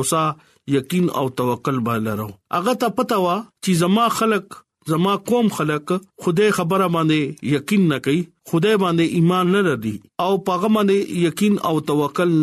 یقین 0.71 1.07
او 1.15 1.27
توکل 1.37 1.79
به 1.79 1.91
لرو 2.05 2.29
هغه 2.55 2.73
ته 2.83 2.89
پتا 3.01 3.17
وا 3.25 3.35
چې 3.65 3.73
زما 3.83 4.07
خلق 4.21 4.55
زما 4.91 5.13
قوم 5.29 5.47
خلق 5.57 5.93
خدای 6.25 6.51
خبره 6.57 6.87
باندې 6.95 7.51
یقین 7.53 7.87
نه 7.91 7.99
کوي 8.07 8.19
خدای 8.51 8.75
باندې 8.83 9.15
ایمان 9.19 9.51
نه 9.55 9.61
لري 9.67 9.93
او 10.25 10.29
پاغه 10.49 10.69
باندې 10.75 11.23
یقین 11.27 11.55
او 11.69 11.73
توکل 11.91 12.33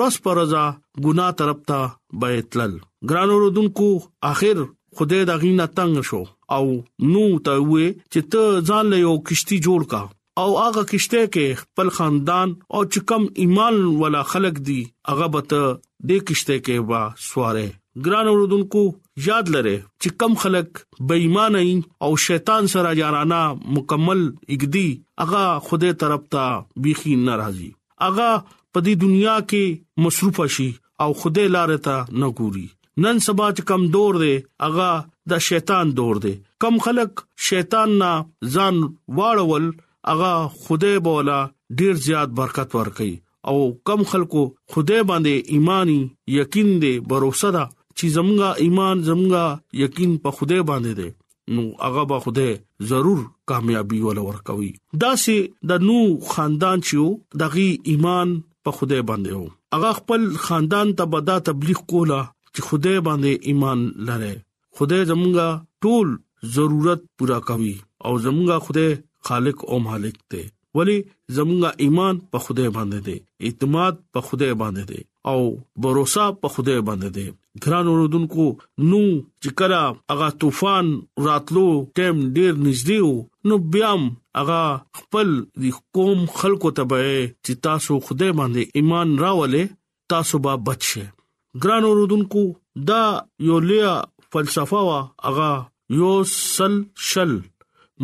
رس 0.00 0.20
پرزا 0.28 0.64
ګنا 1.08 1.30
ترپتا 1.42 1.82
بیتل 2.24 2.78
ګرانو 3.12 3.38
رودونکو 3.44 3.90
اخر 4.32 4.66
خدای 4.96 5.24
دا 5.24 5.36
غینا 5.40 5.66
تنگ 5.76 5.96
شو 6.08 6.22
او 6.58 6.66
نو 7.12 7.22
ته 7.46 7.54
وې 7.68 7.86
چې 8.12 8.20
ته 8.32 8.66
ځان 8.68 8.84
له 8.92 8.98
یو 9.06 9.14
کشتي 9.28 9.56
جوړ 9.66 9.80
کا 9.92 10.02
او 10.42 10.48
هغه 10.62 10.82
کشته 10.92 11.20
کې 11.34 11.58
خپل 11.60 11.88
خاندان 11.98 12.48
او 12.74 12.82
چکم 12.96 13.22
ایمان 13.44 13.74
ولا 14.02 14.22
خلق 14.34 14.56
دی 14.68 14.78
هغه 15.12 15.26
به 15.36 15.42
ته 15.54 15.62
د 16.10 16.26
کشته 16.30 16.58
کې 16.58 16.86
وا 16.90 17.02
سواره 17.28 17.66
ګران 18.04 18.26
اوردونکو 18.32 18.84
یاد 19.28 19.50
لره 19.56 19.74
چې 20.02 20.08
کم 20.22 20.36
خلک 20.44 20.80
بې 20.98 21.24
ایمان 21.24 21.54
او 22.06 22.10
شیطان 22.26 22.70
سره 22.74 22.94
یارانا 23.02 23.42
مکمل 23.78 24.20
اګدی 24.54 24.88
هغه 25.24 25.44
خوده 25.70 25.92
طرف 26.04 26.30
ته 26.36 26.46
بيخي 26.86 27.16
ناراضي 27.26 27.70
هغه 28.06 28.30
په 28.48 28.86
دې 28.86 29.04
دنیا 29.04 29.36
کې 29.52 30.06
مصروفه 30.06 30.48
شي 30.58 30.70
او 31.04 31.12
خوده 31.22 31.50
لار 31.58 31.76
ته 31.88 32.22
نه 32.22 32.32
ګوري 32.42 32.66
نن 33.02 33.18
سبا 33.26 33.46
چې 33.56 33.62
کم 33.68 33.84
دور 33.94 34.14
دی 34.22 34.34
اغا 34.66 34.90
د 35.30 35.38
شیطان 35.48 35.88
دور 35.96 36.16
دی 36.24 36.32
کم 36.62 36.76
خلق 36.84 37.22
شیطان 37.48 37.96
نا 38.02 38.10
ځان 38.54 38.76
واړول 39.16 39.64
اغا 40.12 40.32
خدای 40.64 40.98
بولا 41.06 41.38
ډیر 41.80 41.94
زیات 42.06 42.34
برکت 42.40 42.74
ورکي 42.76 43.12
او 43.52 43.56
کم 43.90 44.02
خلکو 44.10 44.42
خدای 44.74 45.02
باندې 45.10 45.54
ایمانی 45.56 45.98
یقین 46.36 46.68
دی 46.82 46.92
باور 47.12 47.26
سره 47.40 47.62
چې 47.98 48.06
زمونږه 48.16 48.50
ایمان 48.66 49.02
زمونږه 49.08 49.82
یقین 49.84 50.12
په 50.26 50.30
خدای 50.40 50.60
باندې 50.70 50.92
دی 50.98 51.10
نو 51.54 51.62
هغه 51.82 52.04
به 52.10 52.18
خوده 52.26 52.48
ضرور 52.92 53.18
کامیابی 53.52 54.00
ول 54.06 54.18
ورکوي 54.28 54.70
دا 55.06 55.12
سي 55.24 55.36
د 55.72 55.82
نو 55.88 55.98
خاندان 56.30 56.86
چې 56.86 57.42
دغه 57.44 57.90
ایمان 57.94 58.38
په 58.68 58.78
خوده 58.78 59.02
باندې 59.10 59.42
وو 59.42 59.78
هغه 59.78 59.92
خپل 60.00 60.30
خاندان 60.46 60.94
ته 61.02 61.10
بدا 61.16 61.38
تبلیغ 61.50 61.82
کولا 61.94 62.22
چې 62.54 62.60
خدای 62.68 62.98
باندې 63.06 63.32
ایمان 63.48 63.78
لرئ 64.08 64.34
خدای 64.78 65.02
زمونږه 65.10 65.48
ټول 65.84 66.08
ضرورت 66.56 67.00
پورا 67.18 67.38
کوي 67.50 67.76
او 68.06 68.12
زمونږه 68.26 68.56
خدای 68.66 68.90
خالق 69.28 69.56
او 69.70 69.76
مالک 69.86 70.16
دی 70.32 70.42
ولی 70.78 70.96
زمونږه 71.38 71.70
ایمان 71.86 72.14
په 72.34 72.38
خدای 72.44 72.70
باندې 72.76 73.00
دی 73.08 73.16
اعتماد 73.48 73.94
په 74.16 74.20
خدای 74.28 74.52
باندې 74.60 74.84
دی 74.92 75.00
او 75.32 75.40
باور 75.84 75.98
په 76.42 76.48
خدای 76.54 76.80
باندې 76.88 77.10
دی 77.16 77.28
ګران 77.66 77.84
اوردونکو 77.90 78.46
نو 78.88 79.02
چې 79.42 79.50
کرا 79.60 79.80
اغا 80.14 80.28
طوفان 80.44 80.86
راتلو 81.28 81.66
ټیم 81.98 82.16
ډیر 82.36 82.52
نږدې 82.66 82.98
وو 83.04 83.16
نو 83.50 83.54
بیام 83.76 84.02
اغا 84.44 84.62
خپل 85.00 85.28
د 85.66 85.82
قوم 85.98 86.20
خلکو 86.38 86.68
ته 86.78 86.82
به 86.94 87.00
چې 87.44 87.52
تاسو 87.68 87.94
خدای 88.08 88.32
باندې 88.40 88.62
ایمان 88.80 89.08
راولې 89.24 89.64
تاسو 90.14 90.36
به 90.46 90.54
بچئ 90.70 91.04
ګران 91.62 91.84
اوردونکو 91.88 92.42
دا 92.88 93.02
یو 93.48 93.56
لیا 93.68 93.92
فلسفه 94.32 94.78
وا 94.88 94.98
اغا 95.28 95.52
یو 95.98 96.12
سل 96.30 96.74
شل 97.08 97.32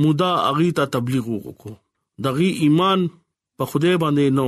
مودا 0.03 0.31
اغي 0.51 0.69
ته 0.79 0.85
تبلیغ 0.97 1.27
وکړو 1.31 1.75
دغه 2.27 2.51
ایمان 2.67 3.01
په 3.57 3.65
خوده 3.71 3.97
باندې 4.03 4.37
نو 4.39 4.45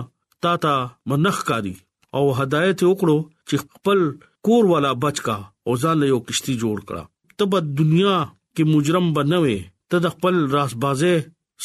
تا 0.47 0.55
ته 0.67 0.75
منخ 1.13 1.43
کاری 1.51 1.75
او 2.19 2.25
هدایت 2.43 2.86
وکړو 2.89 3.17
چې 3.49 3.65
خپل 3.65 4.08
کور 4.49 4.71
والا 4.75 4.93
بچ 5.08 5.27
کا 5.29 5.39
او 5.67 5.79
ځان 5.86 6.05
له 6.05 6.13
یو 6.15 6.23
کشتي 6.29 6.62
جوړ 6.62 6.88
کړه 6.89 7.12
تب 7.39 7.54
دنیا 7.78 8.17
کې 8.56 8.63
مجرم 8.71 9.08
بنوي 9.17 9.56
ته 9.93 9.98
د 10.06 10.15
خپل 10.15 10.36
راسبازه 10.58 11.13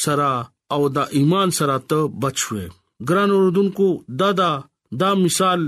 سره 0.05 0.31
او 0.77 0.81
د 0.97 1.15
ایمان 1.21 1.49
سره 1.59 1.77
ته 1.93 1.99
بچوي 2.25 2.67
ګران 3.11 3.31
اوردونکو 3.37 3.87
دادا 4.23 4.51
دا 5.03 5.11
مثال 5.25 5.61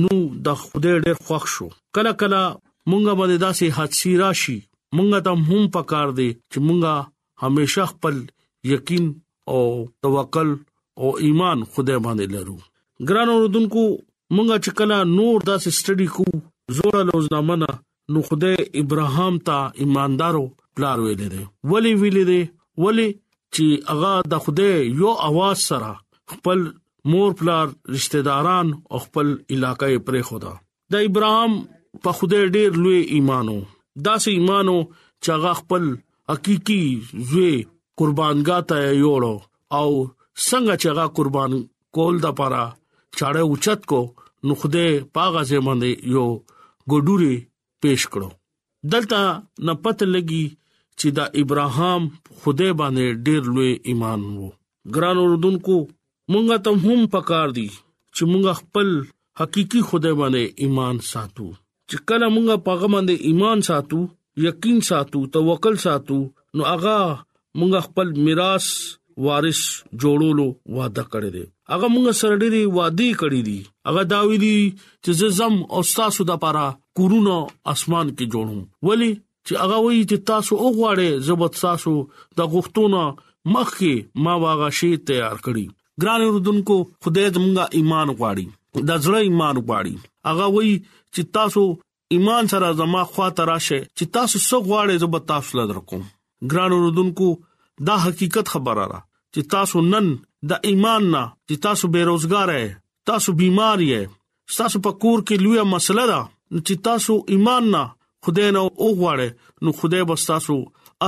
نو 0.00 0.12
د 0.48 0.58
خوده 0.62 0.92
ډېر 1.04 1.16
خوښ 1.28 1.44
شو 1.54 1.66
کله 1.94 2.12
کله 2.22 2.42
مونږه 2.90 3.12
باندې 3.20 3.36
داسې 3.44 3.66
حادثي 3.78 4.12
راشي 4.22 4.56
مونږه 4.96 5.18
ته 5.28 5.32
هم 5.52 5.62
پکار 5.78 6.08
دی 6.20 6.28
چې 6.52 6.58
مونږه 6.66 6.94
همیشه 7.46 7.84
خپل 7.94 8.14
یقین 8.74 9.04
او 9.54 9.62
توکل 10.06 10.50
او 11.00 11.08
ایمان 11.30 11.58
خدای 11.72 11.98
باندې 12.04 12.26
لرو 12.34 12.56
ګران 13.10 13.28
اوردونکو 13.34 13.82
مونږه 14.34 14.56
چې 14.64 14.70
کله 14.78 14.96
نور 15.16 15.36
داسې 15.48 15.70
سټډي 15.78 16.08
کو 16.14 16.24
زوړه 16.76 17.02
لوزنامه 17.10 17.56
نو 18.12 18.20
خدای 18.28 18.56
ابراهام 18.80 19.34
ته 19.46 19.58
ایماندارو 19.84 20.44
پلار 20.78 20.98
ویلې 21.04 21.26
دي 21.34 21.42
ولی 21.70 21.92
ویلې 22.02 22.24
دي 22.30 22.40
ولی 22.84 23.06
چې 23.54 23.66
هغه 23.90 24.14
د 24.34 24.44
خدای 24.44 24.74
یو 25.00 25.10
आवाज 25.28 25.56
سره 25.68 25.92
خپل 26.34 26.60
مور 27.12 27.30
پلار 27.40 27.66
رشتہ 27.94 28.20
داران 28.28 28.68
او 28.90 28.96
خپل 29.06 29.28
علاقې 29.52 29.98
پرې 30.06 30.20
خدا 30.28 30.52
د 30.94 31.08
ابراهام 31.10 31.52
په 32.02 32.10
خدای 32.20 32.44
ډېر 32.56 32.70
لوی 32.86 33.00
ایمانو 33.18 33.56
داسې 34.06 34.30
ایمانو 34.40 34.76
چې 35.22 35.30
هغه 35.36 35.52
خپل 35.62 35.84
حقيقي 36.32 36.82
زوی 37.30 37.54
قربانګا 38.00 38.58
ته 38.70 38.78
یوړو 39.02 39.36
او 39.78 39.90
څنګه 40.46 40.74
چې 40.80 40.88
هغه 40.94 41.06
قربان 41.20 41.52
کول 41.98 42.14
د 42.24 42.36
پاره 42.42 42.62
چاړه 43.18 43.42
اوچت 43.50 43.80
کو 43.92 44.00
نو 44.48 44.56
خدای 44.62 44.88
پاغه 45.18 45.42
زمنه 45.52 45.90
یو 46.16 46.26
ګډوري 46.90 47.36
پېښ 47.82 48.00
کړو 48.12 48.28
دلته 48.92 49.20
نه 49.66 49.72
پته 49.84 50.04
لګي 50.14 50.46
چې 50.98 51.08
دا 51.16 51.24
ابراهام 51.42 52.02
خدای 52.40 52.72
باندې 52.80 53.06
ډېر 53.26 53.42
لوی 53.54 53.72
ایمان 53.88 54.20
وو 54.34 54.48
ګران 54.94 55.16
اوردونکو 55.22 55.76
مونږه 56.32 56.56
ته 56.64 56.70
هم 56.84 57.00
پکار 57.14 57.48
دي 57.58 57.68
چې 58.14 58.22
مونږ 58.30 58.44
خپل 58.60 58.88
حقيقي 59.40 59.80
خدای 59.90 60.14
باندې 60.20 60.42
ایمان 60.62 60.96
ساتو 61.12 61.48
چې 61.88 61.96
کله 62.08 62.26
مونږه 62.34 62.56
پاغه 62.66 62.88
باندې 62.94 63.14
ایمان 63.28 63.58
ساتو 63.68 64.00
یقین 64.48 64.78
ساتو 64.90 65.20
توکل 65.34 65.74
ساتو 65.86 66.18
نو 66.56 66.62
هغه 66.72 66.96
مونږ 67.58 67.72
خپل 67.88 68.06
میراث 68.24 68.66
وارث 69.24 69.60
جوړولو 70.00 70.46
وعده 70.76 71.02
کړی 71.12 71.30
دی 71.36 71.44
هغه 71.74 71.86
مونږ 71.94 72.08
سره 72.20 72.34
ډېری 72.42 72.62
وعده 72.76 73.08
کړی 73.22 73.40
دي 73.48 73.58
هغه 73.88 74.02
داوی 74.14 74.38
دي 74.44 74.58
چې 75.04 75.28
زم 75.38 75.54
او 75.74 75.80
تاسو 76.00 76.22
د 76.30 76.34
پاره 76.44 76.68
کورونو 76.98 77.38
اسمان 77.72 78.10
کې 78.18 78.32
جوړم 78.34 78.60
ولی 78.88 79.08
چې 79.48 79.62
هغه 79.62 79.78
وایي 79.86 80.02
چې 80.10 80.26
تاسو 80.30 80.56
وګواړئ 80.58 81.24
زبط 81.26 81.58
تاسو 81.62 81.94
د 82.40 82.52
غختونو 82.54 83.02
مخکې 83.56 84.22
ما 84.26 84.36
واغه 84.44 84.68
شی 84.78 84.90
تیار 85.10 85.42
کړی 85.46 86.04
ګران 86.04 86.24
اردوونکو 86.28 86.76
خدای 87.06 87.26
زمونږه 87.34 87.80
ایمان 87.80 88.14
غواړي 88.20 88.86
د 88.90 89.02
زړه 89.06 89.26
ایمان 89.28 89.60
غواړي 89.62 90.14
هغه 90.30 90.46
وایي 90.56 90.74
چې 90.92 91.32
تاسو 91.38 91.64
ایمان 92.16 92.48
سره 92.54 92.72
زما 92.80 93.02
خواته 93.12 93.46
راشه 93.50 93.78
چې 93.82 94.14
تاسو 94.18 94.42
څو 94.48 94.58
غواړئ 94.70 95.04
زبط 95.04 95.28
تاسو 95.32 95.58
لږ 95.60 95.78
رقم 95.80 96.06
ګران 96.54 96.76
اردوونکو 96.78 97.30
دا 97.90 97.94
حقیقت 98.06 98.52
خبره 98.54 98.84
را 98.94 99.02
چې 99.02 99.50
تاسو 99.56 99.82
نن 99.92 100.08
د 100.54 100.68
ایمان 100.72 101.10
نه 101.16 101.22
چې 101.30 101.64
تاسو 101.68 101.92
بیروزګار 101.96 102.56
یې 102.60 102.80
تاسو 103.12 103.36
بیمار 103.44 103.84
یې 103.88 104.56
تاسو 104.60 104.82
په 104.88 104.98
کور 105.04 105.22
کې 105.28 105.46
لویه 105.46 105.68
مسله 105.74 106.04
ده 106.12 106.22
چې 106.54 106.74
تاسو 106.88 107.14
ایمان 107.34 107.64
نه 107.74 107.82
خدای 108.26 108.50
نه 108.56 108.60
اوغواړي 108.82 109.28
نو 109.66 109.70
خدای 109.80 110.04
به 110.10 110.14
تاسو 110.30 110.56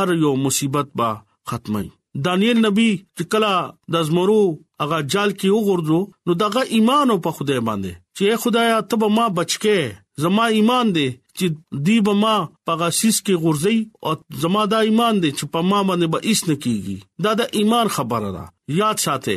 ار 0.01 0.09
یو 0.25 0.35
مصیبت 0.47 0.89
با 1.01 1.11
ختمي 1.53 1.87
دانیل 2.27 2.59
نبی 2.67 2.89
چې 3.17 3.23
کلا 3.35 3.53
د 3.95 4.05
زمرو 4.09 4.41
هغه 4.81 4.99
جال 5.13 5.31
کې 5.31 5.49
وګورځو 5.57 5.99
نو 6.27 6.33
دغه 6.45 6.61
ایمان 6.79 7.11
په 7.27 7.31
خدای 7.39 7.61
باندې 7.69 7.93
چې 8.17 8.43
خدایا 8.45 8.79
تب 8.93 9.05
ما 9.19 9.27
بچکه 9.41 9.79
زما 10.25 10.47
ایمان 10.59 10.95
دی 10.97 11.07
چې 11.39 11.47
دی 11.89 11.99
به 12.09 12.13
ما 12.23 12.35
پغاسیس 12.71 13.17
کې 13.27 13.35
غورځي 13.43 13.77
او 14.07 14.13
زما 14.47 14.65
دا 14.73 14.81
ایمان 14.89 15.15
دی 15.25 15.31
چې 15.39 15.45
په 15.57 15.61
ما 15.73 15.81
باندې 15.89 16.07
به 16.13 16.19
هیڅ 16.29 16.41
نه 16.51 16.57
کیږي 16.65 16.97
دا 17.27 17.33
د 17.41 17.43
ایمان 17.61 17.87
خبره 17.99 18.31
ده 18.39 18.45
یاد 18.81 19.03
ساته 19.07 19.37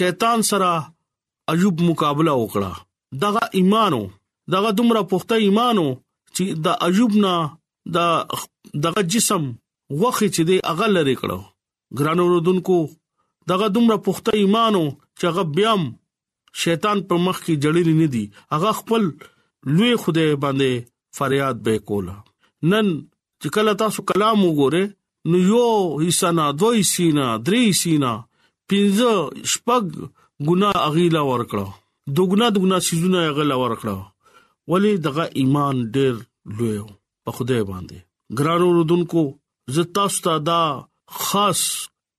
شیطان 0.00 0.42
سره 0.50 0.72
ایوب 1.54 1.82
مقابله 1.92 2.34
وکړه 2.40 3.22
دغه 3.22 3.42
ایمانو 3.60 4.02
دغه 4.50 4.70
دومره 4.78 5.02
پخته 5.10 5.34
ایمانو 5.46 5.86
چې 6.36 6.44
د 6.64 6.66
عجوب 6.86 7.12
نه 7.24 7.34
د 7.96 7.98
دغه 8.86 9.02
جسم 9.14 9.42
وخت 10.02 10.22
چې 10.34 10.42
دی 10.48 10.56
اغه 10.72 10.86
لري 10.96 11.14
کړو 11.20 11.38
ګرانو 12.00 12.24
رودونکو 12.32 12.76
دغه 13.52 13.66
دومره 13.76 13.96
پخته 14.08 14.32
ایمانو 14.40 14.82
چې 15.18 15.24
هغه 15.30 15.42
بیام 15.58 15.82
شیطان 16.64 16.98
پر 17.10 17.18
مخ 17.26 17.36
کې 17.44 17.54
جړلې 17.64 17.94
نه 18.00 18.08
دی 18.14 18.24
هغه 18.52 18.70
خپل 18.80 19.02
لوی 19.76 19.92
خدای 20.04 20.36
باندې 20.44 20.70
فریاد 21.18 21.56
به 21.66 21.72
کولا 21.90 22.16
نن 22.70 22.86
چې 23.42 23.48
کله 23.58 23.72
تاسو 23.84 24.02
کلام 24.12 24.38
وګوره 24.46 24.84
نو 25.30 25.36
یو 25.38 25.66
حصہ 26.06 26.30
نه 26.38 26.44
دوی 26.60 26.82
سینا 26.94 27.26
درې 27.48 27.64
سینا 27.82 28.12
پنځه 28.68 29.12
شپږ 29.52 29.84
ګنا 30.46 30.70
اغیلا 30.88 31.22
ورکړه 31.32 31.66
دوګنا 32.16 32.46
دوګنا 32.54 32.78
سيزونه 32.88 33.18
اغیلا 33.32 33.56
ورکړه 33.62 33.96
ولی 34.70 34.90
دغه 35.04 35.24
ایمان 35.40 35.76
ډېر 35.94 36.14
لوی 36.58 36.78
په 37.24 37.30
خدای 37.36 37.62
باندې 37.70 37.98
ګرانو 38.38 38.68
رودونکو 38.78 39.22
زتا 39.76 40.04
ستادا 40.16 40.62
خاص 41.24 41.60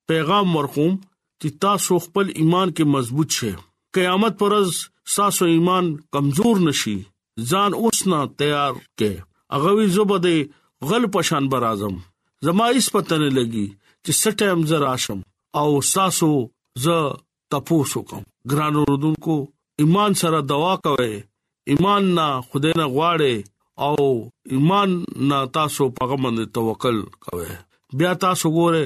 پیغام 0.08 0.47
ورکوم 0.56 0.93
چې 1.41 1.47
تاسو 1.65 1.99
خپل 2.06 2.25
ایمان 2.39 2.67
کې 2.75 2.84
مضبوط 2.95 3.29
شئ 3.38 3.53
قیامت 3.95 4.34
پرز 4.39 4.69
تاسو 5.15 5.43
ایمان 5.56 5.86
کمزور 6.15 6.56
نشي 6.67 6.97
ځان 7.49 7.71
اوس 7.82 7.99
نه 8.12 8.19
تیار 8.39 8.73
کې 8.99 9.12
هغه 9.56 9.71
وی 9.77 9.88
زوبده 9.97 10.91
غل 10.91 11.08
پشان 11.15 11.43
بر 11.51 11.63
اعظم 11.71 11.95
زما 12.47 12.67
هیڅ 12.71 12.88
پته 12.95 13.19
نه 13.23 13.29
لګي 13.38 13.67
چې 14.03 14.19
سټم 14.23 14.65
زر 14.71 14.84
عاشم 14.91 15.19
او 15.60 15.67
تاسو 15.97 16.32
ز 16.86 17.12
تپوسو 17.53 18.01
کوم 18.10 18.23
ګرانو 18.51 18.84
رودونکو 18.91 19.36
ایمان 19.84 20.13
سره 20.23 20.39
دوا 20.53 20.73
کوئ 20.86 21.12
ایمان 21.71 22.04
نه 22.17 22.28
خدای 22.49 22.73
نه 22.82 22.86
غواړي 22.95 23.36
او 23.88 23.95
ایمان 24.54 24.89
نه 25.30 25.38
تاسو 25.58 25.84
په 25.95 26.02
هغه 26.06 26.17
باندې 26.23 26.43
توکل 26.58 26.97
کوئ 27.23 27.45
بیا 27.97 28.12
تاسو 28.26 28.47
ګوره 28.58 28.84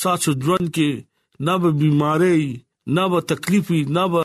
ساتو 0.00 0.30
ژوند 0.46 0.66
کې 0.76 0.90
نه 1.46 1.54
به 1.62 1.70
بیماری 1.82 2.40
نه 2.96 3.04
به 3.14 3.18
تکلیف 3.32 3.66
نه 3.96 4.04
به 4.12 4.24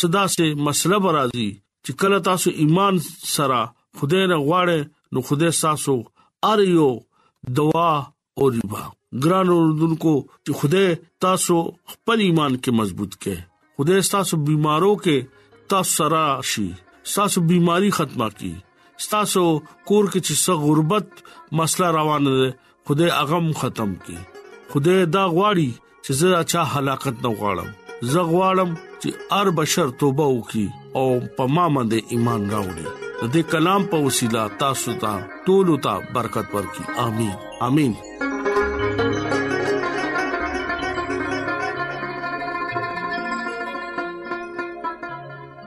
صدا 0.00 0.24
سے 0.34 0.44
مسله 0.66 0.98
راځي 1.16 1.48
چې 1.84 1.92
کله 2.00 2.16
تاسو 2.30 2.48
ایمان 2.62 2.94
سره 3.36 3.60
خدای 3.98 4.24
نه 4.32 4.36
غواړي 4.46 4.80
نو 5.12 5.18
خدای 5.28 5.52
تاسو 5.66 5.94
ار 6.50 6.58
یو 6.76 6.90
دوا 7.58 7.90
او 8.38 8.44
ربا 8.54 8.82
ګران 9.24 9.48
اوردونکو 9.56 10.14
چې 10.44 10.52
خدای 10.60 10.88
تاسو 11.26 11.56
خپل 11.92 12.18
ایمان 12.28 12.52
کې 12.62 12.70
مضبوط 12.80 13.12
کړي 13.22 13.38
خدای 13.76 14.00
تاسو 14.16 14.34
بیمارو 14.48 14.92
کې 15.04 15.16
تاسو 15.72 16.04
را 16.14 16.26
شي 16.52 16.68
ستاسو 17.12 17.40
بيماري 17.50 17.90
ختمه 17.90 18.28
کی 18.38 18.52
ستاسو 19.06 19.42
کور 19.90 20.06
کې 20.12 20.26
چې 20.26 20.44
څه 20.44 20.60
غربت 20.64 21.54
مسله 21.60 21.90
روان 21.96 22.28
ده 22.30 22.50
خدای 22.90 23.10
اغم 23.18 23.50
ختم 23.62 23.92
کی 24.06 24.16
خدای 24.74 25.04
دا 25.16 25.24
غواړي 25.34 25.68
چې 26.06 26.12
زه 26.22 26.40
اچھا 26.42 26.62
حلاکت 26.74 27.22
نه 27.28 27.32
غواړم 27.40 28.10
زه 28.14 28.24
غواړم 28.30 28.70
چې 29.00 29.38
هر 29.38 29.52
بشر 29.62 29.92
توبه 30.04 30.28
وکي 30.34 30.64
او 31.02 31.06
په 31.38 31.54
ما 31.56 31.68
باندې 31.78 32.16
ایمان 32.16 32.48
راوړي 32.54 33.08
د 33.22 33.32
دې 33.32 33.56
کلام 33.56 33.90
په 33.96 34.04
وسیله 34.08 34.44
تاسو 34.64 34.96
ته 35.06 35.16
ټول 35.48 35.74
ته 35.88 36.14
برکت 36.20 36.54
ورکړي 36.58 37.02
امين 37.08 37.34
امين 37.70 38.32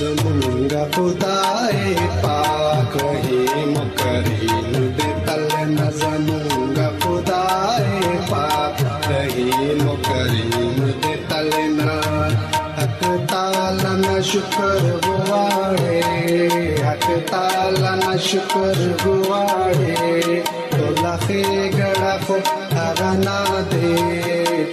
जमूरा 0.00 0.82
खुदाए 0.94 1.94
पाक 2.24 2.92
ही 3.24 3.40
मकरीन 3.72 4.72
तल 5.26 5.42
न 5.72 5.88
जमूरा 6.02 6.86
खुदाए 7.02 8.12
पाक 8.30 8.80
ही 9.34 9.44
मकरीन 9.82 10.80
तल 11.32 11.50
न 11.76 11.98
हक 12.78 13.04
ताल 13.32 13.82
न 14.00 14.22
शुक्र 14.30 14.96
गुआड़े 15.04 16.00
हक 16.88 17.04
ताल 17.34 17.76
न 17.82 18.16
शुक्र 18.30 18.96
गुआड़े 19.04 20.42
तो 20.74 20.88
लखे 21.04 21.42
गड़फ 21.78 22.30
हरना 22.80 23.40
दे 23.72 24.24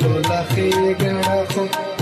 तो 0.03 0.17
लखे 0.31 0.69
गड़फ 1.03 1.55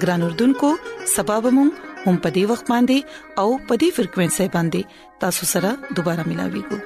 ګران 0.00 0.22
اردوونکو 0.22 0.74
سبب 1.14 1.46
مون 1.56 1.70
هم 2.04 2.16
پدی 2.26 2.44
وخت 2.50 2.66
باندې 2.72 2.98
او 3.42 3.48
پدی 3.70 3.88
فریکوينسي 3.96 4.46
باندې 4.54 4.80
تاسو 5.24 5.44
سره 5.52 5.70
دوپاره 5.98 6.26
ملاوي 6.32 6.62
کو 6.72 6.80